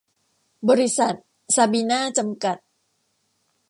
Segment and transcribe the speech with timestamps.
[0.69, 1.13] บริษัท
[1.55, 2.57] ซาบีน่า จำกัด